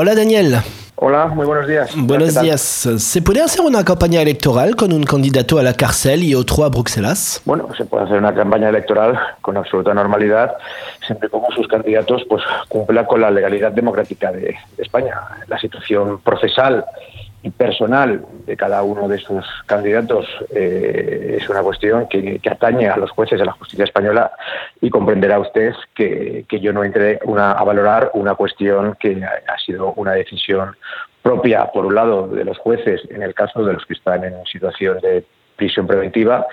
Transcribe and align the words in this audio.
Hola 0.00 0.14
Daniel. 0.14 0.54
Hola, 0.94 1.26
muy 1.26 1.44
buenos 1.44 1.66
días. 1.66 1.90
Buenos 1.96 2.40
días. 2.40 2.60
¿Se 2.60 3.20
puede 3.20 3.42
hacer 3.42 3.62
una 3.62 3.84
campaña 3.84 4.22
electoral 4.22 4.76
con 4.76 4.92
un 4.92 5.02
candidato 5.02 5.58
a 5.58 5.64
la 5.64 5.74
cárcel 5.74 6.22
y 6.22 6.36
otro 6.36 6.62
a 6.64 6.68
Bruselas? 6.68 7.42
Bueno, 7.44 7.66
se 7.76 7.84
puede 7.84 8.04
hacer 8.04 8.18
una 8.18 8.32
campaña 8.32 8.68
electoral 8.68 9.18
con 9.42 9.56
absoluta 9.56 9.92
normalidad, 9.92 10.54
siempre 11.04 11.28
como 11.28 11.50
sus 11.50 11.66
candidatos 11.66 12.22
pues 12.28 12.44
cumplan 12.68 13.06
con 13.06 13.20
la 13.20 13.32
legalidad 13.32 13.72
democrática 13.72 14.30
de, 14.30 14.56
de 14.76 14.82
España. 14.84 15.16
La 15.48 15.58
situación 15.58 16.20
procesal 16.20 16.84
personal 17.56 18.24
de 18.46 18.56
cada 18.56 18.82
uno 18.82 19.08
de 19.08 19.18
sus 19.18 19.44
candidatos 19.66 20.26
eh, 20.50 21.38
es 21.40 21.48
una 21.48 21.62
cuestión 21.62 22.08
que, 22.08 22.40
atañe 22.50 22.88
a 22.88 22.96
los 22.96 23.10
jueces 23.10 23.38
de 23.38 23.46
la 23.46 23.52
justicia 23.52 23.84
española 23.84 24.32
y 24.80 24.90
comprenderá 24.90 25.38
usted 25.38 25.72
que, 25.94 26.44
yo 26.60 26.72
no 26.72 26.82
entre 26.82 27.20
una, 27.24 27.52
a 27.52 27.64
valorar 27.64 28.10
una 28.14 28.34
cuestión 28.34 28.96
que 28.98 29.22
ha, 29.24 29.58
sido 29.64 29.92
una 29.94 30.12
decisión 30.12 30.76
propia, 31.22 31.66
por 31.66 31.86
un 31.86 31.94
lado, 31.94 32.26
de 32.26 32.44
los 32.44 32.58
jueces 32.58 33.02
en 33.10 33.22
el 33.22 33.34
caso 33.34 33.64
de 33.64 33.74
los 33.74 33.86
que 33.86 33.94
están 33.94 34.24
en 34.24 34.44
situación 34.46 34.98
de 35.00 35.24
prisión 35.56 35.86
preventiva 35.86 36.46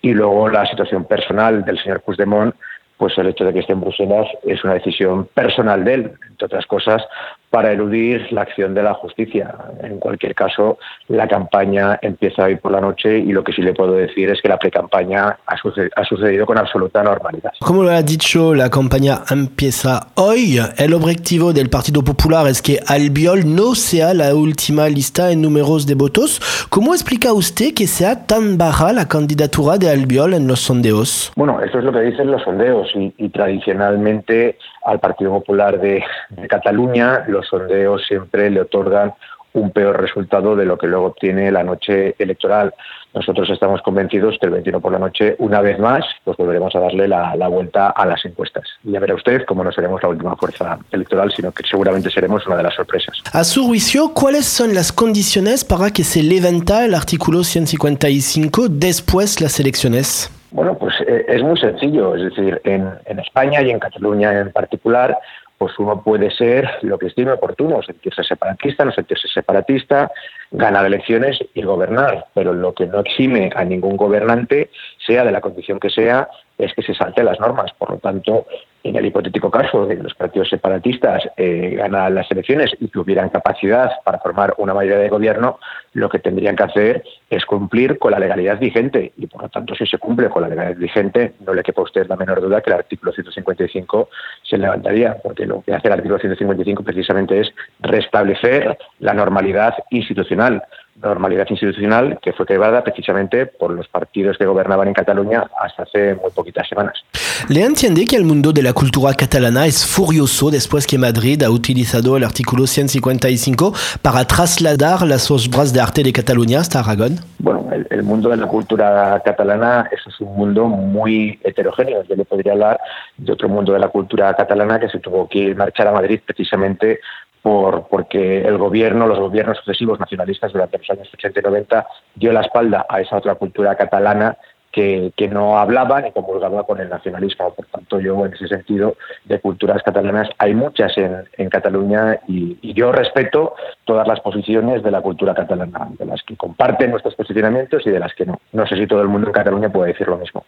y 0.00 0.12
luego 0.12 0.48
la 0.48 0.66
situación 0.66 1.04
personal 1.04 1.64
del 1.64 1.78
señor 1.82 2.00
Puigdemont 2.00 2.54
pues 3.04 3.18
el 3.18 3.26
hecho 3.26 3.44
de 3.44 3.52
que 3.52 3.58
esté 3.58 3.74
en 3.74 3.82
Bruselas 3.82 4.26
es 4.44 4.64
una 4.64 4.72
decisión 4.72 5.26
personal 5.34 5.84
de 5.84 5.92
él, 5.92 6.12
entre 6.30 6.46
otras 6.46 6.64
cosas, 6.64 7.02
para 7.50 7.70
eludir 7.70 8.26
la 8.32 8.40
acción 8.40 8.74
de 8.74 8.82
la 8.82 8.94
justicia. 8.94 9.54
En 9.80 9.98
cualquier 10.00 10.34
caso, 10.34 10.78
la 11.06 11.28
campaña 11.28 11.98
empieza 12.00 12.44
hoy 12.44 12.56
por 12.56 12.72
la 12.72 12.80
noche 12.80 13.18
y 13.18 13.30
lo 13.30 13.44
que 13.44 13.52
sí 13.52 13.62
le 13.62 13.74
puedo 13.74 13.92
decir 13.92 14.28
es 14.30 14.40
que 14.42 14.48
la 14.48 14.58
pre-campaña 14.58 15.38
ha, 15.46 16.04
sucedido 16.04 16.46
con 16.46 16.58
absoluta 16.58 17.02
normalidad. 17.02 17.52
Como 17.60 17.82
lo 17.82 17.90
ha 17.90 18.02
dicho, 18.02 18.54
la 18.54 18.70
campaña 18.70 19.20
empieza 19.30 20.08
hoy. 20.14 20.58
El 20.78 20.94
objetivo 20.94 21.52
del 21.52 21.68
Partido 21.68 22.02
Popular 22.02 22.48
es 22.48 22.60
que 22.60 22.80
Albiol 22.88 23.42
no 23.54 23.74
sea 23.74 24.14
la 24.14 24.34
última 24.34 24.88
lista 24.88 25.30
en 25.30 25.42
números 25.42 25.86
de 25.86 25.94
votos. 25.94 26.40
¿Cómo 26.70 26.94
explica 26.94 27.34
usted 27.34 27.74
que 27.74 27.86
sea 27.86 28.26
tan 28.26 28.58
baja 28.58 28.92
la 28.92 29.06
candidatura 29.06 29.76
de 29.76 29.90
Albiol 29.90 30.34
en 30.34 30.48
los 30.48 30.58
sondeos? 30.58 31.32
Bueno, 31.36 31.60
eso 31.60 31.78
es 31.78 31.84
lo 31.84 31.92
que 31.92 32.00
dicen 32.00 32.32
los 32.32 32.42
sondeos 32.42 32.93
y, 32.94 33.28
tradicionalmente 33.28 34.58
al 34.84 35.00
Partido 35.00 35.32
Popular 35.32 35.80
de, 35.80 36.02
Cataluña 36.48 37.24
los 37.28 37.46
sondeos 37.48 38.06
siempre 38.06 38.50
le 38.50 38.62
otorgan 38.62 39.14
un 39.54 39.70
peor 39.70 40.00
resultado 40.00 40.56
de 40.56 40.64
lo 40.64 40.76
que 40.76 40.88
luego 40.88 41.06
obtiene 41.06 41.50
la 41.50 41.62
noche 41.62 42.16
electoral. 42.18 42.74
Nosotros 43.14 43.48
estamos 43.48 43.80
convencidos 43.82 44.36
que 44.40 44.46
el 44.46 44.52
21 44.52 44.80
por 44.80 44.90
la 44.90 44.98
noche, 44.98 45.36
una 45.38 45.60
vez 45.60 45.78
más, 45.78 46.04
pues 46.24 46.36
volveremos 46.36 46.74
a 46.74 46.80
darle 46.80 47.06
la, 47.06 47.36
la, 47.36 47.46
vuelta 47.46 47.90
a 47.90 48.04
las 48.04 48.24
encuestas. 48.24 48.64
Y 48.82 48.90
ya 48.90 48.98
verá 48.98 49.14
usted 49.14 49.44
cómo 49.46 49.62
no 49.62 49.70
seremos 49.70 50.02
la 50.02 50.08
última 50.08 50.34
fuerza 50.34 50.80
electoral, 50.90 51.32
sino 51.34 51.52
que 51.52 51.62
seguramente 51.64 52.10
seremos 52.10 52.44
una 52.48 52.56
de 52.56 52.64
las 52.64 52.74
sorpresas. 52.74 53.16
A 53.32 53.44
su 53.44 53.64
juicio, 53.64 54.12
¿cuáles 54.12 54.46
son 54.46 54.74
las 54.74 54.92
condiciones 54.92 55.64
para 55.64 55.92
que 55.92 56.02
se 56.02 56.24
levanta 56.24 56.84
el 56.84 56.94
artículo 56.94 57.44
155 57.44 58.68
después 58.68 59.40
las 59.40 59.60
elecciones? 59.60 60.32
Bueno, 60.54 60.78
pues 60.78 60.94
eh, 61.00 61.24
es 61.26 61.42
muy 61.42 61.58
sencillo. 61.58 62.14
Es 62.14 62.22
decir, 62.22 62.60
en, 62.62 62.88
en 63.06 63.18
España 63.18 63.60
y 63.60 63.70
en 63.70 63.80
Cataluña 63.80 64.38
en 64.38 64.52
particular, 64.52 65.18
pues 65.58 65.76
uno 65.80 66.00
puede 66.00 66.30
ser 66.30 66.70
lo 66.82 66.96
que 66.96 67.08
estime 67.08 67.32
oportuno, 67.32 67.82
sentirse 67.82 68.22
separatista, 68.22 68.84
no 68.84 68.92
sentirse 68.92 69.26
separatista, 69.26 70.12
ganar 70.52 70.86
elecciones 70.86 71.40
y 71.54 71.62
gobernar, 71.62 72.26
pero 72.34 72.54
lo 72.54 72.72
que 72.72 72.86
no 72.86 73.00
exime 73.00 73.50
a 73.56 73.64
ningún 73.64 73.96
gobernante, 73.96 74.70
sea 75.04 75.24
de 75.24 75.32
la 75.32 75.40
condición 75.40 75.80
que 75.80 75.90
sea, 75.90 76.28
es 76.56 76.72
que 76.72 76.82
se 76.82 76.94
salte 76.94 77.24
las 77.24 77.40
normas. 77.40 77.72
Por 77.76 77.90
lo 77.90 77.98
tanto, 77.98 78.46
en 78.84 78.96
el 78.96 79.06
hipotético 79.06 79.50
caso 79.50 79.86
de 79.86 79.96
que 79.96 80.02
los 80.02 80.14
partidos 80.14 80.50
separatistas 80.50 81.22
eh, 81.38 81.74
ganan 81.76 82.14
las 82.14 82.30
elecciones 82.30 82.70
y 82.78 82.88
tuvieran 82.88 83.30
capacidad 83.30 83.90
para 84.04 84.18
formar 84.18 84.54
una 84.58 84.74
mayoría 84.74 84.98
de 84.98 85.08
gobierno, 85.08 85.58
lo 85.94 86.10
que 86.10 86.18
tendrían 86.18 86.54
que 86.54 86.64
hacer 86.64 87.04
es 87.30 87.46
cumplir 87.46 87.98
con 87.98 88.12
la 88.12 88.18
legalidad 88.18 88.58
vigente. 88.58 89.12
Y 89.16 89.26
por 89.26 89.42
lo 89.42 89.48
tanto, 89.48 89.74
si 89.74 89.86
se 89.86 89.96
cumple 89.96 90.28
con 90.28 90.42
la 90.42 90.48
legalidad 90.48 90.76
vigente, 90.76 91.32
no 91.46 91.54
le 91.54 91.62
quepa 91.62 91.80
a 91.80 91.84
usted 91.84 92.06
la 92.08 92.16
menor 92.16 92.42
duda 92.42 92.60
que 92.60 92.70
el 92.70 92.76
artículo 92.76 93.10
155 93.12 94.10
se 94.42 94.58
levantaría, 94.58 95.16
porque 95.22 95.46
lo 95.46 95.62
que 95.62 95.72
hace 95.72 95.88
el 95.88 95.94
artículo 95.94 96.18
155 96.18 96.82
precisamente 96.82 97.40
es 97.40 97.54
restablecer 97.80 98.76
la 99.00 99.14
normalidad 99.14 99.74
institucional 99.90 100.62
normalidad 101.02 101.46
institucional 101.50 102.18
que 102.22 102.32
fue 102.32 102.46
creada 102.46 102.82
precisamente 102.82 103.46
por 103.46 103.72
los 103.72 103.88
partidos 103.88 104.38
que 104.38 104.46
gobernaban 104.46 104.88
en 104.88 104.94
Cataluña 104.94 105.44
hasta 105.60 105.82
hace 105.82 106.14
muy 106.14 106.30
poquitas 106.30 106.68
semanas. 106.68 107.04
¿Le 107.48 107.62
entiende 107.62 108.06
que 108.06 108.16
el 108.16 108.24
mundo 108.24 108.52
de 108.52 108.62
la 108.62 108.72
cultura 108.72 109.12
catalana 109.14 109.66
es 109.66 109.84
furioso 109.84 110.50
después 110.50 110.86
que 110.86 110.98
Madrid 110.98 111.42
ha 111.42 111.50
utilizado 111.50 112.16
el 112.16 112.24
artículo 112.24 112.66
155 112.66 113.74
para 114.02 114.24
trasladar 114.24 115.02
las 115.02 115.30
obras 115.30 115.72
de 115.72 115.80
arte 115.80 116.02
de 116.02 116.12
Cataluña 116.12 116.60
hasta 116.60 116.80
Aragón? 116.80 117.18
Bueno, 117.38 117.68
el, 117.90 118.02
mundo 118.02 118.30
de 118.30 118.36
la 118.36 118.46
cultura 118.46 119.20
catalana 119.24 119.88
es 119.90 120.00
un 120.20 120.36
mundo 120.36 120.66
muy 120.66 121.38
heterogéneo. 121.42 122.04
Yo 122.04 122.14
le 122.14 122.24
podría 122.24 122.52
hablar 122.52 122.80
de 123.16 123.32
otro 123.32 123.48
mundo 123.48 123.72
de 123.72 123.78
la 123.78 123.88
cultura 123.88 124.32
catalana 124.34 124.78
que 124.78 124.88
se 124.88 125.00
tuvo 125.00 125.28
que 125.28 125.54
marchar 125.54 125.88
a 125.88 125.92
Madrid 125.92 126.20
precisamente 126.24 127.00
por, 127.44 127.88
porque 127.88 128.40
el 128.40 128.56
gobierno, 128.56 129.06
los 129.06 129.18
gobiernos 129.18 129.58
sucesivos 129.58 130.00
nacionalistas 130.00 130.50
durante 130.50 130.78
los 130.78 130.88
años 130.88 131.10
80 131.12 131.40
y 131.40 131.42
90 131.42 131.86
dio 132.14 132.32
la 132.32 132.40
espalda 132.40 132.86
a 132.88 133.02
esa 133.02 133.18
otra 133.18 133.34
cultura 133.34 133.76
catalana 133.76 134.38
que, 134.74 135.12
que, 135.16 135.28
no 135.28 135.56
hablaba 135.56 136.00
ni 136.00 136.10
comulgaba 136.10 136.64
con 136.64 136.80
el 136.80 136.88
nacionalismo. 136.88 137.54
Por 137.54 137.66
tanto, 137.66 138.00
yo 138.00 138.26
en 138.26 138.34
ese 138.34 138.48
sentido 138.48 138.96
de 139.24 139.38
culturas 139.38 139.82
catalanas 139.82 140.28
hay 140.38 140.54
muchas 140.54 140.96
en, 140.98 141.24
en 141.38 141.48
Cataluña 141.48 142.18
y, 142.26 142.58
y, 142.60 142.74
yo 142.74 142.90
respeto 142.90 143.54
todas 143.84 144.06
las 144.08 144.20
posiciones 144.20 144.82
de 144.82 144.90
la 144.90 145.00
cultura 145.00 145.34
catalana, 145.34 145.88
de 145.98 146.06
las 146.06 146.22
que 146.24 146.36
comparten 146.36 146.90
nuestros 146.90 147.14
posicionamientos 147.14 147.86
y 147.86 147.90
de 147.90 148.00
las 148.00 148.12
que 148.14 148.26
no. 148.26 148.40
No 148.52 148.66
sé 148.66 148.76
si 148.76 148.86
todo 148.86 149.00
el 149.00 149.08
mundo 149.08 149.28
en 149.28 149.32
Cataluña 149.32 149.68
puede 149.70 149.92
decir 149.92 150.08
lo 150.08 150.16
mismo. 150.16 150.44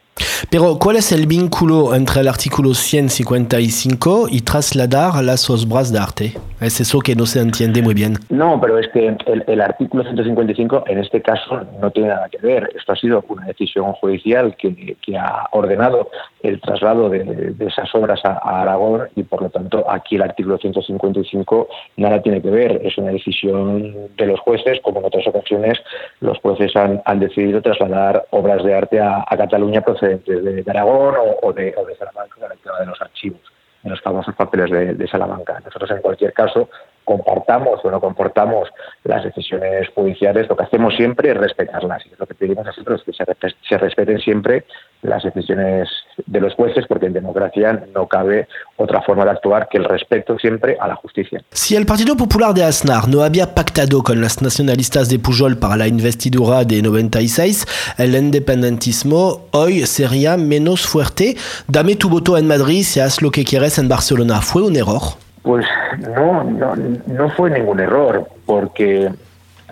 Pero, 0.50 0.78
¿cuál 0.78 0.96
es 0.96 1.12
el 1.12 1.26
vínculo 1.26 1.94
entre 1.94 2.20
el 2.20 2.28
artículo 2.28 2.74
155 2.74 4.26
y 4.30 4.40
trasladar 4.40 5.22
las 5.22 5.48
obras 5.48 5.92
de 5.92 5.98
arte? 5.98 6.32
Es 6.60 6.80
eso 6.80 7.00
que 7.00 7.14
no 7.14 7.26
se 7.26 7.40
entiende 7.40 7.82
muy 7.82 7.94
bien. 7.94 8.14
No, 8.28 8.60
pero 8.60 8.78
es 8.78 8.88
que 8.88 9.06
el, 9.06 9.44
el, 9.46 9.60
artículo 9.60 10.02
155 10.02 10.84
en 10.86 10.98
este 10.98 11.22
caso 11.22 11.62
no 11.80 11.90
tiene 11.90 12.08
nada 12.08 12.28
que 12.28 12.38
ver. 12.38 12.70
Esto 12.76 12.92
ha 12.92 12.96
sido 12.96 13.24
una 13.28 13.46
decisión 13.46 13.92
judicial 13.94 14.15
que, 14.22 14.96
ha 15.18 15.48
ordenado 15.52 16.10
el 16.42 16.60
traslado 16.60 17.08
de, 17.08 17.54
esas 17.60 17.94
obras 17.94 18.20
a, 18.24 18.62
Aragón 18.62 19.08
y 19.16 19.22
por 19.22 19.42
lo 19.42 19.50
tanto 19.50 19.90
aquí 19.90 20.16
el 20.16 20.22
artículo 20.22 20.58
155 20.58 21.68
nada 21.96 22.22
tiene 22.22 22.42
que 22.42 22.50
ver. 22.50 22.80
Es 22.84 22.96
una 22.98 23.12
decisión 23.12 23.94
de 24.16 24.26
los 24.26 24.40
jueces, 24.40 24.80
como 24.82 25.00
en 25.00 25.06
otras 25.06 25.26
ocasiones 25.26 25.78
los 26.20 26.38
jueces 26.38 26.74
han, 26.76 27.02
decidido 27.16 27.62
trasladar 27.62 28.26
obras 28.30 28.62
de 28.62 28.74
arte 28.74 29.00
a, 29.00 29.24
Cataluña 29.36 29.80
procedentes 29.80 30.44
de, 30.44 30.64
Aragón 30.70 31.14
o, 31.42 31.52
de, 31.52 31.72
Salamanca, 31.98 32.36
en 32.38 32.44
el 32.44 32.78
de 32.80 32.86
los 32.86 33.00
archivos 33.00 33.40
en 33.86 33.90
los 33.90 34.00
famosos 34.00 34.34
papeles 34.34 34.98
de, 34.98 35.06
Salamanca. 35.06 35.60
Nosotros, 35.64 35.90
en 35.92 36.02
cualquier 36.02 36.32
caso, 36.32 36.68
compartamos 37.06 37.80
o 37.84 37.90
no 37.90 38.00
comportamos 38.00 38.68
las 39.04 39.22
decisiones 39.24 39.88
judiciales, 39.94 40.48
lo 40.48 40.56
que 40.56 40.64
hacemos 40.64 40.94
siempre 40.96 41.30
es 41.30 41.36
respetarlas. 41.36 42.04
Y 42.04 42.10
lo 42.18 42.26
que 42.26 42.34
pedimos 42.34 42.66
a 42.66 42.70
nosotros 42.70 43.02
que 43.06 43.12
se, 43.12 43.78
respeten 43.78 44.18
siempre 44.18 44.64
las 45.02 45.22
decisiones 45.22 45.88
de 46.26 46.40
los 46.40 46.54
jueces, 46.54 46.84
porque 46.88 47.06
en 47.06 47.12
democracia 47.12 47.84
no 47.94 48.08
cabe 48.08 48.48
otra 48.76 49.02
forma 49.02 49.24
de 49.24 49.30
actuar 49.30 49.68
que 49.68 49.78
el 49.78 49.84
respeto 49.84 50.36
siempre 50.36 50.76
a 50.80 50.88
la 50.88 50.96
justicia. 50.96 51.42
Si 51.52 51.76
el 51.76 51.86
Partido 51.86 52.16
Popular 52.16 52.52
de 52.52 52.64
Aznar 52.64 53.06
no 53.06 53.22
había 53.22 53.54
pactado 53.54 54.02
con 54.02 54.20
los 54.20 54.42
nacionalistas 54.42 55.08
de 55.08 55.20
Pujol 55.20 55.58
para 55.58 55.76
la 55.76 55.86
investidura 55.86 56.64
de 56.64 56.82
96, 56.82 57.94
el 57.98 58.16
independentismo 58.16 59.46
hoy 59.52 59.86
sería 59.86 60.36
menos 60.36 60.84
fuerte. 60.84 61.36
Dame 61.68 61.94
tu 61.94 62.08
voto 62.08 62.36
en 62.36 62.48
Madrid 62.48 62.82
si 62.82 62.98
haz 62.98 63.22
lo 63.22 63.30
que 63.30 63.44
quieres 63.44 63.78
en 63.78 63.88
Barcelona. 63.88 64.40
¿Fue 64.40 64.62
un 64.62 64.74
error? 64.74 65.25
Pues 65.46 65.64
no, 66.00 66.42
no, 66.42 66.74
no 66.74 67.30
fue 67.30 67.50
ningún 67.50 67.78
error, 67.78 68.26
porque 68.46 69.12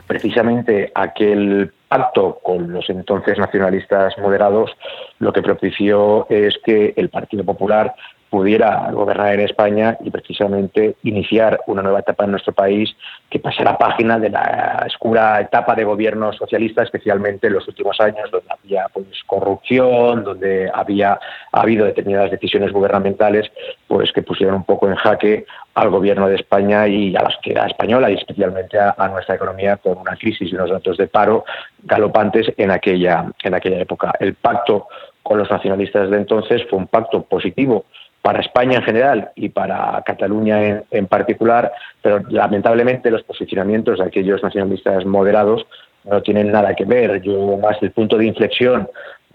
precisamente 0.07 0.93
aquel 0.95 1.73
pacto 1.89 2.39
con 2.45 2.73
los 2.73 2.89
entonces 2.89 3.39
nacionalistas 3.39 4.17
moderados 4.19 4.71
lo 5.19 5.33
que 5.33 5.43
propició 5.43 6.29
es 6.31 6.57
que 6.65 6.95
el 6.97 7.09
Partido 7.09 7.43
Popular 7.43 7.93
pudiera 8.35 8.91
gobernar 8.91 9.35
en 9.35 9.43
España 9.43 9.97
y 10.01 10.11
precisamente 10.11 10.97
iniciar 11.05 11.61
una 11.69 11.83
nueva 11.83 12.01
etapa 12.01 12.25
en 12.25 12.33
nuestro 12.33 12.53
país 12.53 12.91
que 13.31 13.39
pasara 13.39 13.79
página 13.79 14.19
de 14.19 14.29
la 14.29 14.83
oscura 14.89 15.41
etapa 15.41 15.77
de 15.77 15.85
gobierno 15.85 16.33
socialista, 16.33 16.83
especialmente 16.83 17.47
en 17.47 17.53
los 17.53 17.69
últimos 17.69 18.01
años, 18.01 18.29
donde 18.33 18.49
había 18.51 18.87
pues, 18.93 19.07
corrupción, 19.25 20.25
donde 20.25 20.69
había 20.75 21.17
ha 21.53 21.61
habido 21.61 21.87
determinadas 21.87 22.33
decisiones 22.33 22.73
gubernamentales 22.73 23.53
pues 23.87 24.11
que 24.11 24.23
pusieron 24.23 24.57
un 24.57 24.65
poco 24.65 24.89
en 24.89 24.97
jaque 24.97 25.47
al 25.77 25.91
gobierno 25.91 26.27
de 26.27 26.35
España 26.35 26.89
y 26.89 27.15
a 27.15 27.23
la 27.23 27.31
sociedad 27.31 27.69
española 27.69 28.11
y 28.11 28.15
especialmente 28.15 28.81
a, 28.81 28.97
a 28.99 29.07
nuestra 29.11 29.37
economía 29.37 29.77
con 29.77 29.99
una 29.99 30.17
crisis 30.17 30.51
y 30.51 30.57
unos 30.57 30.71
datos 30.71 30.97
de 30.97 31.07
paro 31.07 31.45
galopantes 31.85 32.53
en 32.57 32.73
aquella 32.73 33.27
en 33.45 33.55
aquella 33.55 33.79
época. 33.79 34.13
El 34.19 34.35
pacto 34.35 34.89
con 35.23 35.39
los 35.39 35.49
nacionalistas 35.49 36.11
de 36.11 36.17
entonces 36.17 36.63
fue 36.69 36.81
un 36.81 36.89
pacto 36.89 37.23
positivo 37.23 37.85
para 38.25 38.41
España 38.41 38.79
en 38.79 38.85
general 38.85 39.33
y 39.35 39.51
para 39.51 40.03
Cataluña 40.03 40.83
en, 40.91 41.07
particular, 41.09 41.71
pero 42.01 42.21
lamentablemente 42.31 43.11
los 43.11 43.23
posicionamientos 43.23 43.99
de 43.99 44.07
aquellos 44.07 44.43
nacionalistas 44.43 45.05
moderados 45.05 45.67
no 46.05 46.23
tienen 46.23 46.51
nada 46.51 46.75
que 46.75 46.87
ver. 46.87 47.21
Yo 47.21 47.59
más 47.59 47.77
el 47.83 47.91
punto 47.91 48.17
de 48.17 48.25
inflexión 48.25 48.89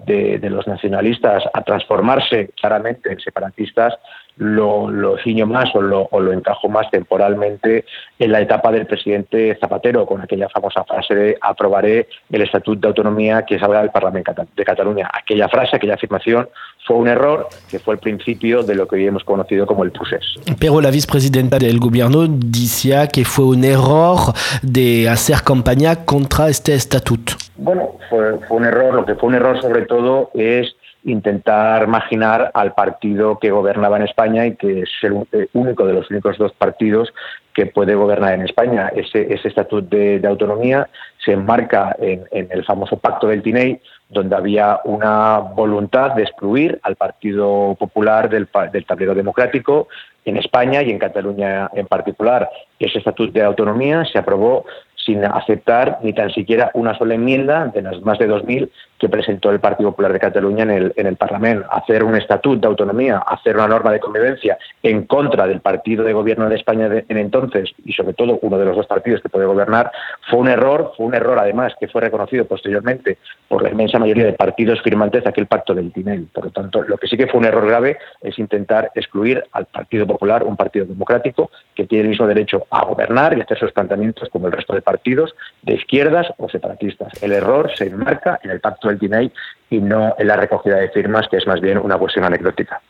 de, 0.08 0.40
los 0.50 0.66
nacionalistas 0.66 1.44
a 1.54 1.62
transformarse 1.62 2.50
claramente 2.60 3.12
en 3.12 3.20
separatistas 3.20 3.94
lo, 4.40 4.90
lo 4.90 5.18
ciño 5.18 5.46
más 5.46 5.70
o 5.76 5.82
lo, 5.82 6.08
o 6.12 6.20
lo, 6.20 6.32
encajo 6.32 6.70
más 6.70 6.90
temporalmente 6.90 7.86
en 8.18 8.32
la 8.32 8.40
etapa 8.40 8.72
del 8.72 8.86
presidente 8.86 9.58
Zapatero, 9.60 10.06
con 10.06 10.22
aquella 10.22 10.48
famosa 10.48 10.84
frase 10.86 11.14
de 11.14 11.38
aprobaré 11.42 12.08
el 12.32 12.42
Estatuto 12.42 12.80
de 12.80 12.88
Autonomía 12.88 13.44
que 13.46 13.60
salga 13.60 13.82
del 13.82 13.92
Parlamento 13.92 14.34
de 14.56 14.66
Cataluña. 14.66 15.10
Aquella 15.14 15.50
frase, 15.50 15.76
aquella 15.76 15.96
afirmación 15.96 16.48
fue 16.88 16.96
un 16.96 17.10
error 17.10 17.48
que 17.70 17.80
fue 17.80 17.96
el 17.96 18.00
principio 18.00 18.64
de 18.64 18.76
lo 18.76 18.88
que 18.88 18.96
hoy 18.96 19.08
hemos 19.08 19.26
conocido 19.26 19.68
como 19.68 19.84
el 19.84 19.92
procés. 19.92 20.24
Pero 20.58 20.80
la 20.80 20.90
vicepresidenta 20.90 21.60
del 21.60 21.78
gobierno 21.78 22.26
decía 22.28 23.08
que 23.08 23.26
fue 23.26 23.46
un 23.46 23.66
error 23.66 24.34
de 24.62 25.10
hacer 25.10 25.44
campaña 25.44 26.06
contra 26.06 26.48
este 26.48 26.74
estatuto. 26.76 27.34
Bueno, 27.58 27.98
fue, 28.10 28.40
fue 28.48 28.58
un 28.58 28.66
error. 28.66 28.94
Lo 28.94 29.06
que 29.06 29.16
fue 29.16 29.28
un 29.28 29.36
error 29.36 29.62
sobre 29.62 29.86
todo 29.86 30.32
es 30.34 30.74
intentar 31.04 31.88
marginar 31.88 32.52
al 32.54 32.74
partido 32.74 33.40
que 33.40 33.52
gobernaba 33.52 33.98
en 33.98 34.04
España 34.04 34.46
y 34.46 34.56
que 34.56 34.82
es 34.82 34.90
el 35.02 35.26
único 35.54 35.86
de 35.86 35.94
los 35.94 36.10
únicos 36.12 36.38
dos 36.38 36.52
partidos 36.54 37.14
que 37.54 37.66
puede 37.66 37.96
gobernar 37.96 38.34
en 38.34 38.42
España. 38.42 38.92
Ese, 38.96 39.34
ese 39.34 39.48
estatuto 39.48 39.96
de, 39.96 40.22
autonomía 40.26 40.90
se 41.24 41.34
enmarca 41.34 41.96
en, 42.00 42.26
el 42.32 42.64
famoso 42.66 42.98
pacto 42.98 43.28
del 43.28 43.42
Tinei, 43.42 43.80
donde 44.10 44.36
había 44.36 44.80
una 44.86 45.40
voluntad 45.40 46.12
de 46.16 46.24
excluir 46.24 46.80
al 46.84 46.96
Partido 46.96 47.76
Popular 47.80 48.30
del, 48.30 48.48
tablero 48.48 49.14
democrático 49.14 49.88
en 50.26 50.38
España 50.38 50.82
y 50.84 50.92
en 50.92 51.00
Cataluña 51.00 51.70
en 51.74 51.88
particular. 51.88 52.50
Ese 52.80 53.00
estatuto 53.00 53.32
de 53.32 53.44
autonomía 53.44 54.06
se 54.06 54.20
aprobó 54.20 54.66
sin 54.96 55.24
aceptar 55.26 56.00
ni 56.02 56.14
tan 56.14 56.32
siquiera 56.32 56.72
una 56.74 56.98
sola 56.98 57.16
enmienda 57.16 57.66
de 57.68 57.82
las 57.82 58.02
más 58.02 58.20
de 58.20 58.30
2.000 58.30 58.70
que 59.00 59.10
presentó 59.10 59.50
el 59.50 59.60
Partido 59.60 59.92
Popular 59.92 60.14
de 60.14 60.20
Cataluña 60.20 60.64
en 60.64 60.72
el, 60.72 60.94
en 60.96 61.08
el 61.08 61.16
Parlamento. 61.16 61.68
Hacer 61.72 62.04
un 62.04 62.16
estatuto 62.16 62.60
de 62.60 62.68
autonomía, 62.68 63.20
hacer 63.20 63.56
una 63.56 63.68
norma 63.68 63.92
de 63.92 64.00
convivencia 64.00 64.58
en 64.84 65.06
contra 65.06 65.48
del 65.48 65.62
partido 65.62 66.04
de 66.04 66.14
gobierno 66.14 66.50
de 66.50 66.58
España 66.58 66.90
en 67.08 67.18
entonces 67.18 67.70
y 67.86 67.94
sobre 67.94 68.14
todo 68.14 68.40
uno 68.42 68.58
de 68.58 68.66
los 68.66 68.76
dos 68.76 68.88
partidos 68.88 69.22
que 69.22 69.30
puede 69.30 69.46
gobernar, 69.46 69.92
fue 70.30 70.40
un 70.40 70.50
error, 70.50 70.92
fue 70.98 71.06
un 71.06 71.16
error 71.16 71.40
además 71.40 71.74
que 71.80 71.88
fue 71.88 72.02
reconocido 72.02 72.46
posteriormente 72.46 73.18
por 73.48 73.64
la 73.64 73.70
inmensa 73.70 74.00
mayoría 74.00 74.26
de 74.26 74.34
partidos 74.34 74.82
firmantes 74.82 75.24
de 75.24 75.30
aquel 75.30 75.48
pacto 75.48 75.74
del 75.74 75.92
Tinel. 75.92 76.28
Por 76.34 76.46
lo 76.46 76.52
tanto, 76.52 76.84
lo 76.84 76.98
que 76.98 77.08
sí 77.08 77.18
que 77.18 77.28
fue 77.28 77.40
un 77.40 77.46
error 77.46 77.66
grave 77.66 77.98
es 78.22 78.38
intentar 78.38 78.92
excluir 78.96 79.44
al 79.54 79.66
Partido 79.66 80.06
Popular, 80.06 80.44
un 80.44 80.58
partido 80.58 80.86
democrático 80.86 81.52
que 81.74 81.86
tiene 81.86 82.04
el 82.04 82.10
mismo 82.10 82.28
derecho 82.28 82.68
a 82.70 82.86
gobernar 82.86 83.38
y 83.38 83.42
hacer 83.42 83.58
sus 83.58 83.72
planteamientos 83.72 84.30
como 84.30 84.48
el 84.48 84.54
resto 84.54 84.74
de 84.74 84.82
partidos 84.82 85.36
de 85.62 85.76
izquierdas 85.76 86.28
o 86.38 86.50
separatistas. 86.50 87.12
El 87.24 87.32
error 87.32 87.72
se 87.76 87.88
enmarca 87.88 88.40
en 88.44 88.52
el 88.52 88.60
pacto 88.60 88.89
el 88.90 88.98
DNI 88.98 89.32
y 89.72 89.80
no 89.80 90.16
en 90.18 90.28
la 90.28 90.36
recogida 90.36 90.78
de 90.78 90.90
firmas, 90.90 91.28
que 91.30 91.38
es 91.38 91.48
más 91.48 91.62
bien 91.62 91.78
una 91.78 91.98
cuestión 91.98 92.26
anecdótica. 92.26 92.82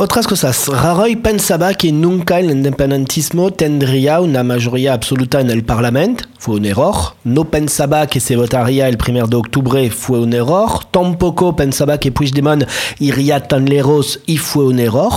Otras 0.00 0.28
cosas. 0.28 0.68
Rajoy 0.68 1.16
pensaba 1.16 1.74
que 1.74 1.90
nunca 1.90 2.38
el 2.38 2.52
independentismo 2.52 3.50
tendría 3.50 4.20
una 4.20 4.44
mayoría 4.44 4.92
absoluta 4.92 5.40
en 5.40 5.50
el 5.50 5.64
Parlamento. 5.64 6.22
Fue 6.38 6.54
un 6.54 6.66
error. 6.66 6.94
No 7.24 7.46
pensaba 7.46 8.06
que 8.06 8.20
se 8.20 8.36
votaría 8.36 8.86
el 8.86 8.96
1 8.96 9.26
de 9.26 9.36
octubre. 9.36 9.90
Fue 9.90 10.20
un 10.20 10.32
error. 10.32 10.84
Tampoco 10.92 11.56
pensaba 11.56 11.98
que 11.98 12.12
Puigdemont 12.12 12.62
iría 13.00 13.40
tan 13.40 13.64
lejos 13.64 14.22
y 14.24 14.36
fue 14.36 14.68
un 14.68 14.78
error. 14.78 15.10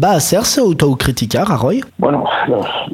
¿Va 0.00 0.12
a 0.12 0.16
hacerse 0.18 0.60
autocrítica, 0.60 1.44
Rajoy? 1.44 1.80
Bueno, 1.96 2.24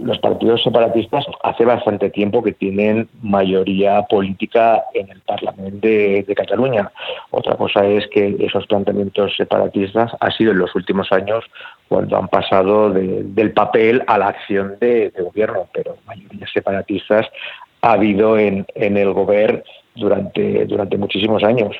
los, 0.02 0.18
partidos 0.20 0.62
separatistas 0.62 1.26
hace 1.42 1.66
bastante 1.66 2.08
tiempo 2.08 2.42
que 2.42 2.52
tienen 2.52 3.06
mayoría 3.20 4.00
política 4.08 4.82
en 4.94 5.10
el 5.10 5.20
Parlamento 5.20 5.86
de, 5.86 6.24
de 6.26 6.34
Cataluña. 6.34 6.90
Otra 7.36 7.56
cosa 7.56 7.84
es 7.84 8.06
que 8.08 8.36
esos 8.38 8.64
planteamientos 8.68 9.34
separatistas 9.36 10.12
han 10.20 10.32
sido 10.32 10.52
en 10.52 10.58
los 10.58 10.72
últimos 10.76 11.10
años 11.10 11.44
cuando 11.88 12.16
han 12.16 12.28
pasado 12.28 12.90
del 12.90 13.52
papel 13.52 14.04
a 14.06 14.18
la 14.18 14.28
acción 14.28 14.76
de, 14.80 15.12
gobierno, 15.18 15.66
pero 15.72 15.96
mayorías 16.06 16.48
separatistas 16.52 17.26
ha 17.82 17.92
habido 17.92 18.38
en, 18.38 18.64
el 18.76 19.12
gobierno 19.12 19.62
durante, 19.96 20.64
durante 20.66 20.96
muchísimos 20.96 21.42
años. 21.42 21.74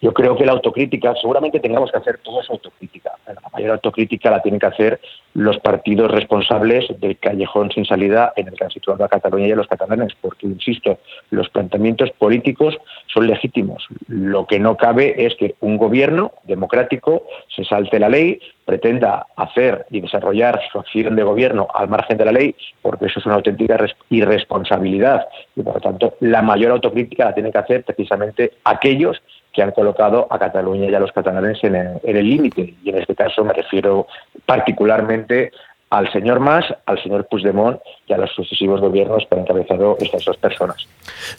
Yo 0.00 0.14
creo 0.14 0.36
que 0.36 0.46
la 0.46 0.52
autocrítica, 0.52 1.12
seguramente 1.20 1.58
tengamos 1.58 1.90
que 1.90 1.98
hacer 1.98 2.18
toda 2.18 2.42
esa 2.42 2.52
autocrítica. 2.52 3.10
La 3.26 3.48
mayor 3.52 3.72
autocrítica 3.72 4.30
la 4.30 4.42
tienen 4.42 4.60
que 4.60 4.66
hacer 4.66 5.00
los 5.34 5.58
partidos 5.58 6.10
responsables 6.10 6.86
del 7.00 7.18
callejón 7.18 7.70
sin 7.72 7.84
salida 7.84 8.32
en 8.36 8.48
el 8.48 8.54
que 8.54 8.64
han 8.64 8.70
situado 8.70 9.04
a 9.04 9.08
Cataluña 9.08 9.48
y 9.48 9.52
a 9.52 9.56
los 9.56 9.66
catalanes, 9.66 10.14
porque, 10.20 10.46
insisto, 10.46 10.98
los 11.30 11.48
planteamientos 11.50 12.10
políticos 12.12 12.76
son 13.12 13.26
legítimos. 13.26 13.86
Lo 14.06 14.46
que 14.46 14.60
no 14.60 14.76
cabe 14.76 15.26
es 15.26 15.34
que 15.34 15.56
un 15.60 15.76
gobierno 15.76 16.32
democrático 16.44 17.24
se 17.54 17.64
salte 17.64 17.98
la 17.98 18.08
ley, 18.08 18.40
pretenda 18.64 19.26
hacer 19.36 19.86
y 19.90 20.00
desarrollar 20.00 20.60
su 20.72 20.78
acción 20.78 21.16
de 21.16 21.22
gobierno 21.22 21.66
al 21.74 21.88
margen 21.88 22.16
de 22.16 22.24
la 22.24 22.32
ley, 22.32 22.54
porque 22.80 23.06
eso 23.06 23.18
es 23.18 23.26
una 23.26 23.34
auténtica 23.34 23.76
irresponsabilidad. 24.10 25.26
Y, 25.56 25.62
por 25.62 25.74
lo 25.74 25.80
tanto, 25.80 26.14
la 26.20 26.42
mayor 26.42 26.70
autocrítica 26.70 27.26
la 27.26 27.34
tienen 27.34 27.52
que 27.52 27.58
hacer 27.58 27.82
precisamente 27.84 28.52
aquellos 28.64 29.20
que 29.54 29.62
han 29.62 29.70
colocado 29.70 30.26
a 30.30 30.38
Cataluña 30.38 30.90
y 30.90 30.94
a 30.94 31.00
los 31.00 31.12
catalanes 31.12 31.62
en 31.62 31.76
el 32.02 32.28
límite. 32.28 32.74
Y 32.82 32.90
en 32.90 32.98
este 32.98 33.14
caso 33.14 33.44
me 33.44 33.52
refiero 33.52 34.08
particularmente 34.44 35.52
al 35.90 36.10
señor 36.12 36.40
Mas, 36.40 36.64
al 36.86 37.02
señor 37.02 37.26
Puigdemont 37.28 37.78
y 38.06 38.12
a 38.12 38.18
los 38.18 38.30
sucesivos 38.34 38.80
gobiernos 38.80 39.22
que 39.28 39.36
han 39.36 39.42
encabezado 39.42 39.96
estas 40.00 40.24
dos 40.24 40.36
personas. 40.36 40.76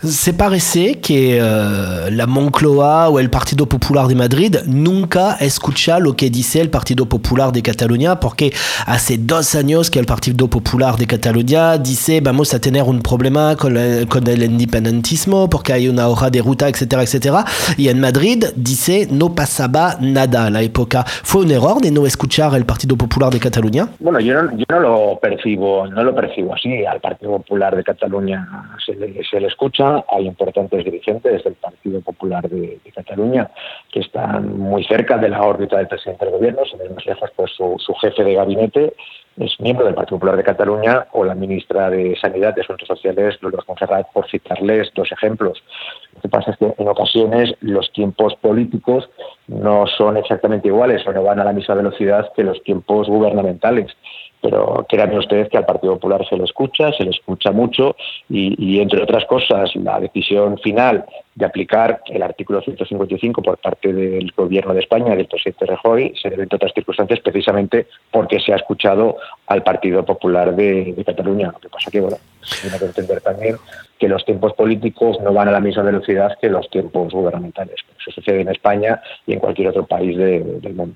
Se 0.01 0.33
parece 0.33 0.99
que 0.99 1.41
uh, 1.41 2.09
la 2.11 2.25
Moncloa 2.25 3.09
o 3.09 3.19
el 3.19 3.29
Partido 3.29 3.67
Popular 3.67 4.07
de 4.07 4.15
Madrid 4.15 4.55
nunca 4.65 5.35
escucha 5.39 5.99
lo 5.99 6.15
que 6.15 6.29
dice 6.29 6.61
el 6.61 6.69
Partido 6.69 7.05
Popular 7.07 7.51
de 7.51 7.61
Cataluña, 7.61 8.19
porque 8.19 8.53
hace 8.85 9.17
dos 9.17 9.55
años 9.55 9.91
que 9.91 9.99
el 9.99 10.05
Partido 10.05 10.47
Popular 10.47 10.95
de 10.95 11.05
Cataluña 11.05 11.77
dice 11.77 12.21
vamos 12.21 12.53
a 12.53 12.59
tener 12.59 12.83
un 12.83 13.01
problema 13.01 13.55
con, 13.55 13.75
el, 13.77 14.07
con 14.07 14.25
el 14.27 14.43
independentismo, 14.43 15.49
porque 15.49 15.73
hay 15.73 15.87
una 15.87 16.07
hoja 16.07 16.29
de 16.29 16.41
ruta, 16.41 16.69
etcétera, 16.69 17.03
etcétera. 17.03 17.45
Y 17.77 17.89
en 17.89 17.99
Madrid 17.99 18.45
dice 18.55 19.07
no 19.11 19.35
pasaba 19.35 19.97
nada 19.99 20.45
a 20.45 20.49
la 20.49 20.61
época. 20.61 21.03
¿Fue 21.03 21.41
un 21.41 21.51
error 21.51 21.81
de 21.81 21.91
no 21.91 22.05
escuchar 22.05 22.55
el 22.55 22.65
Partido 22.65 22.95
Popular 22.95 23.31
de 23.31 23.39
Cataluña? 23.39 23.89
Bueno, 23.99 24.19
yo 24.19 24.34
yo 24.55 24.65
no 24.69 24.79
lo 24.79 25.19
percibo, 25.19 25.87
no 25.87 26.03
lo 26.03 26.13
percibo 26.13 26.53
así. 26.53 26.85
Al 26.85 26.99
Partido 26.99 27.37
Popular 27.37 27.75
de 27.75 27.83
Cataluña 27.83 28.77
se 28.85 28.95
le, 28.95 29.47
escucha, 29.47 30.03
hay 30.09 30.27
importantes 30.27 30.83
dirigentes 30.83 31.43
del 31.43 31.53
Partido 31.53 32.01
Popular 32.01 32.47
de, 32.49 32.79
Cataluña 32.93 33.49
que 33.91 33.99
están 33.99 34.57
muy 34.57 34.83
cerca 34.85 35.17
de 35.17 35.29
la 35.29 35.41
órbita 35.41 35.77
del 35.77 35.87
presidente 35.87 36.25
del 36.25 36.33
gobierno, 36.35 36.65
se 36.65 36.77
ven 36.77 36.95
más 36.95 37.05
lejos 37.05 37.29
pues 37.35 37.51
su, 37.51 37.75
su 37.77 37.93
jefe 37.95 38.23
de 38.23 38.35
gabinete 38.35 38.93
es 39.37 39.59
miembro 39.59 39.85
del 39.85 39.95
Partido 39.95 40.17
Popular 40.17 40.37
de 40.37 40.43
Cataluña 40.43 41.07
o 41.11 41.25
la 41.25 41.35
ministra 41.35 41.89
de 41.89 42.15
Sanidad 42.21 42.53
y 42.55 42.61
Asuntos 42.61 42.87
Sociales, 42.87 43.37
Lourdes 43.41 43.67
Monserrat, 43.67 44.07
por 44.13 44.29
citarles 44.29 44.89
dos 44.95 45.11
ejemplos. 45.11 45.61
Lo 46.13 46.21
que 46.21 46.29
pasa 46.29 46.51
es 46.51 46.57
que 46.57 46.73
en 46.77 46.87
ocasiones 46.87 47.53
los 47.59 47.91
tiempos 47.91 48.33
políticos 48.35 49.09
no 49.47 49.87
son 49.87 50.15
exactamente 50.15 50.69
iguales 50.69 51.05
o 51.05 51.11
no 51.11 51.23
van 51.23 51.41
a 51.41 51.43
la 51.43 51.51
misma 51.51 51.75
velocidad 51.75 52.31
que 52.33 52.43
los 52.43 52.63
tiempos 52.63 53.07
gubernamentales 53.07 53.91
pero 54.41 54.85
créanme 54.87 55.17
ustedes 55.17 55.49
que 55.49 55.57
al 55.57 55.65
Partido 55.65 55.93
Popular 55.95 56.25
se 56.27 56.37
le 56.37 56.43
escucha, 56.43 56.91
se 56.93 57.03
le 57.03 57.09
escucha 57.09 57.51
mucho 57.51 57.95
y, 58.29 58.79
entre 58.79 59.01
otras 59.01 59.25
cosas, 59.25 59.75
la 59.75 59.99
decisión 59.99 60.57
final 60.59 61.05
de 61.33 61.45
aplicar 61.45 62.01
el 62.05 62.21
artículo 62.21 62.61
155 62.61 63.41
por 63.41 63.57
parte 63.57 63.91
del 63.91 64.31
Gobierno 64.35 64.73
de 64.73 64.81
España, 64.81 65.15
del 65.15 65.27
presidente 65.27 65.65
Rajoy, 65.65 66.13
se 66.21 66.29
debe, 66.29 66.43
entre 66.43 66.57
otras 66.57 66.73
circunstancias, 66.73 67.19
precisamente 67.21 67.87
porque 68.11 68.39
se 68.39 68.53
ha 68.53 68.57
escuchado 68.57 69.17
al 69.47 69.63
Partido 69.63 70.05
Popular 70.05 70.55
de, 70.55 71.03
Cataluña. 71.05 71.51
Lo 71.51 71.59
que 71.59 71.69
pasa 71.69 71.91
que, 71.91 72.01
bueno, 72.01 72.17
se 72.41 72.61
tiene 72.61 72.79
que 72.79 72.85
entender 72.85 73.21
también 73.21 73.57
que 73.97 74.07
los 74.07 74.23
tiempos 74.25 74.53
políticos 74.53 75.17
no 75.21 75.33
van 75.33 75.47
a 75.47 75.51
la 75.51 75.59
misma 75.59 75.83
velocidad 75.83 76.37
que 76.39 76.49
los 76.49 76.69
tiempos 76.69 77.11
gubernamentales. 77.13 77.75
Eso 77.99 78.11
sucede 78.11 78.41
en 78.41 78.49
España 78.49 79.01
y 79.25 79.33
en 79.33 79.39
cualquier 79.39 79.69
otro 79.69 79.85
país 79.85 80.17
del 80.17 80.73
mundo. 80.73 80.95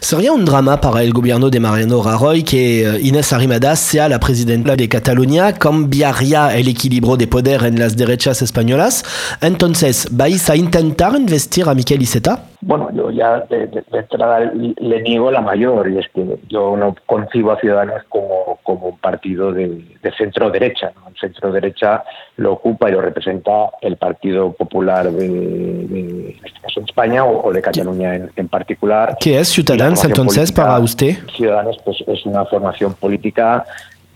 Sería 0.00 0.32
un 0.32 0.44
drama 0.44 0.80
para 0.80 1.02
el 1.02 1.12
gobierno 1.12 1.50
de 1.50 1.60
Mariano 1.60 2.02
Rajoy 2.02 2.42
que 2.42 2.82
eh, 2.82 3.00
Inés 3.02 3.32
Arrimadas 3.32 3.80
sea 3.80 4.08
la 4.08 4.18
presidenta 4.18 4.76
de 4.76 4.88
Cataluña, 4.88 5.52
cambiaría 5.52 6.56
el 6.56 6.68
equilibrio 6.68 7.16
de 7.16 7.26
poder 7.26 7.64
en 7.64 7.78
las 7.78 7.96
derechas 7.96 8.42
españolas. 8.42 9.04
Entonces, 9.40 10.08
¿vais 10.10 10.48
a 10.50 10.56
intentar 10.56 11.14
investir 11.16 11.68
a 11.68 11.74
Miquel 11.74 12.02
Iceta? 12.02 12.44
Bueno, 12.66 12.88
yo 12.94 13.10
ya 13.10 13.40
de, 13.40 13.68
entrada 13.92 14.40
le 14.54 15.02
niego 15.02 15.30
la 15.30 15.42
mayor, 15.42 15.90
y 15.90 15.98
es 15.98 16.08
que 16.14 16.38
yo 16.48 16.76
no 16.76 16.94
concibo 17.04 17.52
a 17.52 17.60
Ciudadanos 17.60 18.02
como, 18.08 18.58
como 18.62 18.88
un 18.88 18.98
partido 18.98 19.52
de, 19.52 19.84
centro-derecha. 20.16 20.92
¿no? 20.94 21.08
El 21.08 21.16
centro-derecha 21.16 22.04
lo 22.36 22.54
ocupa 22.54 22.88
y 22.88 22.92
lo 22.92 23.02
representa 23.02 23.70
el 23.82 23.96
Partido 23.96 24.52
Popular 24.52 25.10
de, 25.10 25.26
en 25.26 26.36
este 26.42 26.60
caso 26.60 26.80
en 26.80 26.86
España 26.86 27.24
o, 27.24 27.52
de 27.52 27.60
Cataluña 27.60 28.14
en, 28.14 28.48
particular. 28.48 29.16
¿Qué 29.20 29.38
es 29.38 29.48
Ciudadanos 29.48 29.83
entonces 29.84 30.52
para 30.52 30.78
usted? 30.78 31.16
Ciudadanos 31.36 31.76
pues, 31.84 32.02
es 32.06 32.26
una 32.26 32.44
formación 32.44 32.94
política 32.94 33.64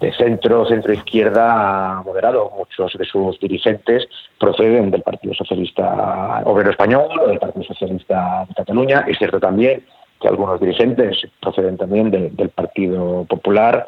de 0.00 0.12
centro, 0.12 0.66
centro-izquierda 0.66 2.02
moderado. 2.04 2.52
Muchos 2.56 2.92
de 2.96 3.04
sus 3.04 3.38
dirigentes 3.40 4.06
proceden 4.38 4.90
del 4.90 5.02
Partido 5.02 5.34
Socialista 5.34 6.42
Obrero 6.44 6.70
Español 6.70 7.08
o 7.20 7.28
del 7.28 7.38
Partido 7.38 7.64
Socialista 7.64 8.44
de 8.48 8.54
Cataluña. 8.54 9.04
Es 9.08 9.18
cierto 9.18 9.40
también 9.40 9.84
que 10.20 10.28
algunos 10.28 10.60
dirigentes 10.60 11.16
proceden 11.40 11.76
también 11.76 12.10
del 12.10 12.48
Partido 12.50 13.24
Popular, 13.24 13.86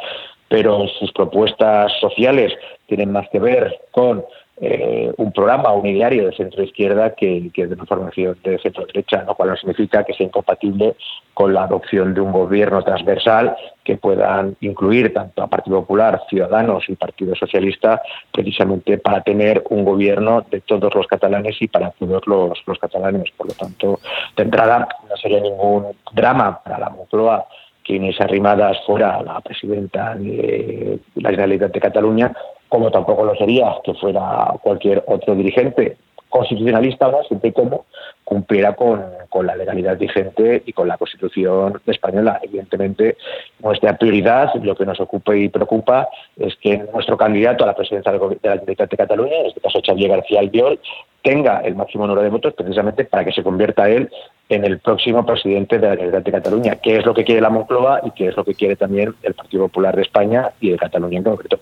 pero 0.48 0.86
sus 0.98 1.12
propuestas 1.12 1.92
sociales 2.00 2.52
tienen 2.86 3.12
más 3.12 3.28
que 3.30 3.38
ver 3.38 3.80
con 3.92 4.24
eh, 4.62 5.10
un 5.16 5.32
programa, 5.32 5.72
un 5.72 5.86
ideario 5.86 6.26
de 6.26 6.36
centro 6.36 6.62
izquierda 6.62 7.14
que, 7.14 7.50
que 7.54 7.66
de 7.66 7.74
una 7.74 7.86
formación 7.86 8.36
de 8.44 8.58
centro 8.58 8.84
derecha, 8.84 9.24
lo 9.24 9.34
cual 9.34 9.50
no 9.50 9.56
significa 9.56 10.04
que 10.04 10.12
sea 10.12 10.26
incompatible 10.26 10.96
con 11.32 11.54
la 11.54 11.64
adopción 11.64 12.12
de 12.12 12.20
un 12.20 12.30
gobierno 12.30 12.82
transversal 12.82 13.56
que 13.82 13.96
puedan 13.96 14.56
incluir 14.60 15.14
tanto 15.14 15.42
a 15.42 15.46
Partido 15.46 15.80
Popular, 15.80 16.20
Ciudadanos 16.28 16.84
y 16.88 16.96
Partido 16.96 17.34
Socialista, 17.34 18.02
precisamente 18.30 18.98
para 18.98 19.22
tener 19.22 19.64
un 19.70 19.82
gobierno 19.82 20.44
de 20.50 20.60
todos 20.60 20.94
los 20.94 21.06
catalanes 21.06 21.56
y 21.60 21.68
para 21.68 21.90
todos 21.92 22.26
los, 22.26 22.62
los 22.66 22.78
catalanes. 22.78 23.30
Por 23.38 23.48
lo 23.48 23.54
tanto, 23.54 24.00
de 24.36 24.42
entrada, 24.42 24.86
no 25.08 25.16
sería 25.16 25.40
ningún 25.40 25.86
drama 26.12 26.60
para 26.62 26.78
la 26.78 26.90
Moncloa 26.90 27.46
que 27.82 27.94
Inés 27.94 28.20
Arrimadas 28.20 28.76
fuera 28.86 29.22
la 29.22 29.40
presidenta 29.40 30.14
de 30.14 30.98
la 31.14 31.30
Generalitat 31.30 31.72
de 31.72 31.80
Cataluña, 31.80 32.32
como 32.70 32.90
tampoco 32.90 33.24
lo 33.24 33.34
sería 33.34 33.74
que 33.84 33.92
fuera 33.92 34.54
cualquier 34.62 35.04
otro 35.06 35.34
dirigente 35.34 35.98
constitucionalista 36.30 37.10
no, 37.10 37.22
siempre 37.24 37.50
y 37.50 37.52
como 37.52 37.84
cumpliera 38.24 38.74
con, 38.74 39.04
con, 39.28 39.44
la 39.46 39.56
legalidad 39.56 39.98
vigente 39.98 40.62
y 40.64 40.72
con 40.72 40.86
la 40.86 40.96
Constitución 40.96 41.80
española. 41.86 42.38
Evidentemente, 42.42 43.16
nuestra 43.58 43.98
prioridad, 43.98 44.54
lo 44.62 44.76
que 44.76 44.86
nos 44.86 45.00
ocupa 45.00 45.34
y 45.34 45.48
preocupa, 45.48 46.08
es 46.36 46.54
que 46.56 46.78
nuestro 46.92 47.16
candidato 47.16 47.64
a 47.64 47.66
la 47.66 47.74
presidencia 47.74 48.12
de 48.12 48.18
la 48.18 48.28
Generalitat 48.28 48.88
de 48.88 48.96
Cataluña, 48.96 49.36
en 49.40 49.46
este 49.46 49.60
caso 49.60 49.80
Xavier 49.84 50.10
García 50.10 50.38
Albiol, 50.38 50.78
tenga 51.22 51.60
el 51.62 51.74
máximo 51.74 52.06
número 52.06 52.22
de 52.22 52.30
votos 52.30 52.54
precisamente 52.54 53.04
para 53.04 53.24
que 53.24 53.32
se 53.32 53.42
convierta 53.42 53.90
él 53.90 54.08
en 54.48 54.64
el 54.64 54.78
próximo 54.78 55.26
presidente 55.26 55.78
de 55.80 55.88
la 55.88 55.96
Generalitat 55.96 56.24
de 56.24 56.32
Cataluña, 56.32 56.76
que 56.76 56.98
es 56.98 57.04
lo 57.04 57.12
que 57.12 57.24
quiere 57.24 57.40
la 57.40 57.50
Moncloa 57.50 58.02
y 58.04 58.12
que 58.12 58.28
es 58.28 58.36
lo 58.36 58.44
que 58.44 58.54
quiere 58.54 58.76
también 58.76 59.14
el 59.24 59.34
Partido 59.34 59.64
Popular 59.64 59.96
de 59.96 60.02
España 60.02 60.52
y 60.60 60.70
de 60.70 60.78
Cataluña 60.78 61.18
en 61.18 61.24
concreto. 61.24 61.58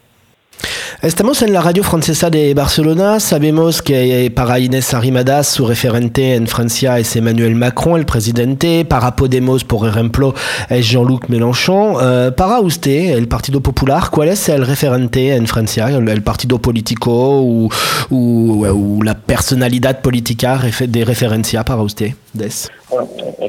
Estamos 1.03 1.43
en 1.43 1.53
la 1.53 1.61
radio 1.61 1.85
francesa 1.85 2.29
de 2.31 2.55
Barcelona? 2.55 3.21
Sabemos 3.21 3.83
que 3.83 4.33
para 4.35 4.59
Inés 4.59 4.95
Arrimadas 4.95 5.47
su 5.47 5.67
referente 5.67 6.35
en 6.35 6.47
Francia 6.47 6.99
es 6.99 7.15
Emmanuel 7.15 7.55
Macron, 7.55 8.01
el 8.01 8.07
presidente. 8.07 8.85
Para 8.85 9.15
Podemos, 9.15 9.65
por 9.65 9.89
ejemplo, 9.89 10.35
es 10.69 10.91
Jean-Luc 10.91 11.29
Mélenchon. 11.29 11.95
Uh, 11.95 12.33
para 12.35 12.61
usted, 12.61 13.17
el 13.17 13.29
Partido 13.29 13.61
Popular, 13.61 14.05
¿cuál 14.11 14.29
es 14.29 14.49
el 14.49 14.67
referente 14.67 15.35
en 15.35 15.47
Francia? 15.47 15.89
¿El, 15.89 16.23
partido 16.23 16.59
político 16.59 17.11
o, 17.13 17.69
la 19.05 19.15
personalidad 19.15 20.01
política 20.01 20.59
de 20.59 21.05
referencia 21.05 21.65
para 21.65 21.83
usted? 21.83 22.13
Des? 22.33 22.71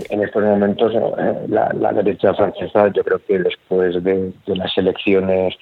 En 0.10 0.22
estos 0.22 0.44
momentos 0.44 0.94
eh, 0.94 1.34
la, 1.48 1.72
la, 1.80 1.94
derecha 1.94 2.34
francesa, 2.34 2.92
yo 2.94 3.04
creo 3.04 3.20
que 3.26 3.40
después 3.40 4.04
de, 4.04 4.32
de 4.46 4.56
las 4.56 4.78
elecciones 4.78 5.56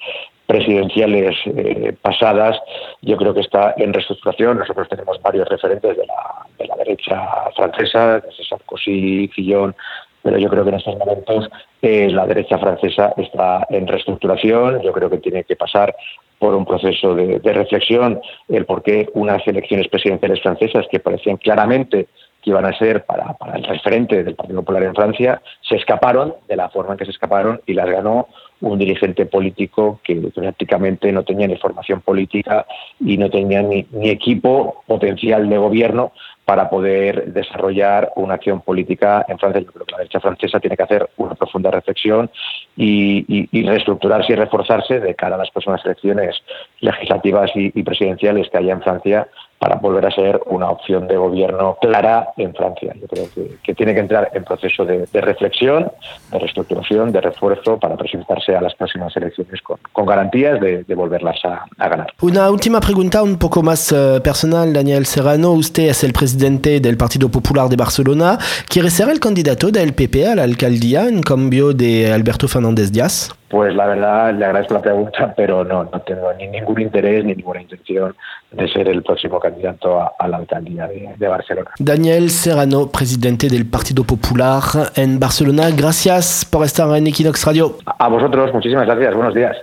presidenciales 0.48 1.36
eh, 1.44 1.94
pasadas, 2.00 2.58
yo 3.02 3.18
creo 3.18 3.34
que 3.34 3.42
está 3.42 3.74
en 3.76 3.92
reestructuración. 3.92 4.58
Nosotros 4.58 4.88
tenemos 4.88 5.20
varios 5.20 5.46
referentes 5.46 5.94
de 5.94 6.06
la, 6.06 6.46
de 6.58 6.66
la 6.66 6.74
derecha 6.76 7.22
francesa, 7.54 8.20
desde 8.20 8.44
Sarkozy, 8.44 9.28
Fillon, 9.28 9.76
pero 10.22 10.38
yo 10.38 10.48
creo 10.48 10.64
que 10.64 10.70
en 10.70 10.76
estos 10.76 10.96
momentos 10.96 11.50
eh, 11.82 12.08
la 12.10 12.26
derecha 12.26 12.56
francesa 12.56 13.12
está 13.18 13.66
en 13.68 13.86
reestructuración. 13.86 14.80
Yo 14.80 14.92
creo 14.92 15.10
que 15.10 15.18
tiene 15.18 15.44
que 15.44 15.54
pasar 15.54 15.94
por 16.38 16.54
un 16.54 16.64
proceso 16.64 17.14
de, 17.14 17.40
reflexión 17.44 18.18
el 18.48 18.64
por 18.64 18.82
qué 18.82 19.10
unas 19.12 19.46
elecciones 19.46 19.88
presidenciales 19.88 20.40
francesas 20.40 20.86
que 20.90 20.98
parecían 20.98 21.36
claramente 21.36 22.08
que 22.42 22.50
iban 22.50 22.64
a 22.64 22.78
ser 22.78 23.04
para 23.04 23.36
el 23.54 23.64
referente 23.64 24.24
del 24.24 24.34
Partido 24.34 24.60
Popular 24.60 24.84
en 24.84 24.94
Francia, 24.94 25.42
se 25.60 25.76
escaparon 25.76 26.36
de 26.48 26.56
la 26.56 26.70
forma 26.70 26.92
en 26.92 26.98
que 26.98 27.04
se 27.04 27.10
escaparon 27.10 27.60
y 27.66 27.74
las 27.74 27.90
ganó 27.90 28.28
un 28.60 28.78
dirigente 28.78 29.26
político 29.26 30.00
que 30.02 30.16
prácticamente 30.16 31.12
no 31.12 31.22
tenía 31.22 31.46
ni 31.46 31.56
formación 31.56 32.00
política 32.00 32.66
y 33.00 33.16
no 33.16 33.30
tenía 33.30 33.62
ni, 33.62 33.86
ni, 33.92 34.10
equipo 34.10 34.82
potencial 34.86 35.48
de 35.48 35.58
gobierno 35.58 36.12
para 36.44 36.70
poder 36.70 37.32
desarrollar 37.32 38.10
una 38.16 38.34
acción 38.34 38.62
política 38.62 39.24
en 39.28 39.38
Francia. 39.38 39.60
Yo 39.60 39.70
creo 39.70 39.86
que 39.86 39.92
la 39.92 39.98
derecha 39.98 40.20
francesa 40.20 40.58
tiene 40.58 40.76
que 40.76 40.82
hacer 40.82 41.08
una 41.18 41.34
profunda 41.34 41.70
reflexión 41.70 42.30
y, 42.76 43.46
reestructurarse 43.62 44.32
y 44.32 44.36
reforzarse 44.36 44.98
de 44.98 45.14
cara 45.14 45.36
a 45.36 45.38
las 45.38 45.50
próximas 45.50 45.84
elecciones 45.84 46.36
legislativas 46.80 47.50
y, 47.54 47.70
y 47.78 47.82
presidenciales 47.82 48.48
que 48.48 48.56
haya 48.56 48.72
en 48.72 48.82
Francia 48.82 49.28
para 49.58 49.76
volver 49.76 50.06
a 50.06 50.10
ser 50.10 50.40
una 50.46 50.70
opción 50.70 51.08
de 51.08 51.16
gobierno 51.16 51.76
clara 51.80 52.28
en 52.36 52.54
Francia. 52.54 52.94
Yo 53.00 53.06
creo 53.08 53.26
que, 53.34 53.56
que 53.62 53.74
tiene 53.74 53.94
que 53.94 54.00
entrar 54.00 54.30
en 54.32 54.44
proceso 54.44 54.84
de, 54.84 55.06
de, 55.12 55.20
reflexión, 55.20 55.90
de 56.30 56.38
reestructuración, 56.38 57.12
de 57.12 57.20
refuerzo 57.20 57.78
para 57.78 57.96
presentarse 57.96 58.54
a 58.54 58.60
las 58.60 58.74
próximas 58.74 59.16
elecciones 59.16 59.60
con, 59.62 59.78
con 59.92 60.06
garantías 60.06 60.60
de, 60.60 60.84
de 60.84 60.94
volverlas 60.94 61.44
a, 61.44 61.64
a, 61.78 61.88
ganar. 61.88 62.12
Una 62.22 62.50
última 62.50 62.80
pregunta 62.80 63.22
un 63.22 63.38
poco 63.38 63.62
más 63.62 63.90
uh, 63.92 64.20
personal, 64.22 64.72
Daniel 64.72 65.06
Serrano. 65.06 65.52
Usted 65.52 65.88
es 65.88 66.04
el 66.04 66.12
presidente 66.12 66.80
del 66.80 66.96
Partido 66.96 67.28
Popular 67.28 67.68
de 67.68 67.76
Barcelona. 67.76 68.38
¿Quiere 68.68 68.90
ser 68.90 69.08
el 69.08 69.20
candidato 69.20 69.70
del 69.70 69.94
PP 69.94 70.26
a 70.26 70.34
la 70.36 70.44
alcaldía 70.44 71.08
en 71.08 71.22
cambio 71.22 71.72
de 71.72 72.12
Alberto 72.12 72.46
Fernández 72.48 72.92
Díaz? 72.92 73.37
Pues 73.48 73.74
la 73.74 73.86
verdad 73.86 74.34
le 74.34 74.44
agradezco 74.44 74.74
la 74.74 74.82
pregunta, 74.82 75.34
pero 75.36 75.64
no, 75.64 75.84
no 75.84 76.00
tengo 76.00 76.32
ni 76.34 76.48
ningún 76.48 76.80
interés 76.80 77.24
ni 77.24 77.34
ninguna 77.34 77.62
intención 77.62 78.14
de 78.50 78.68
ser 78.68 78.88
el 78.88 79.02
próximo 79.02 79.38
candidato 79.38 80.00
a, 80.00 80.12
a 80.18 80.28
la 80.28 80.38
alcaldía 80.38 80.86
de, 80.86 81.14
de, 81.16 81.28
Barcelona. 81.28 81.70
Daniel 81.78 82.30
Serrano, 82.30 82.88
presidente 82.88 83.48
del 83.48 83.66
Partido 83.66 84.04
Popular 84.04 84.62
en 84.96 85.18
Barcelona, 85.20 85.70
gracias 85.76 86.44
por 86.44 86.64
estar 86.64 86.94
en 86.96 87.06
Equinox 87.06 87.44
Radio. 87.44 87.76
A 87.86 88.08
vosotros, 88.08 88.52
muchísimas 88.54 88.86
gracias, 88.86 89.14
buenos 89.14 89.34
días. 89.34 89.56